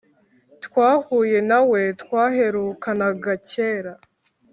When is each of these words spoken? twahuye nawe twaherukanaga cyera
twahuye 0.65 1.37
nawe 1.49 1.81
twaherukanaga 2.01 3.31
cyera 3.49 3.93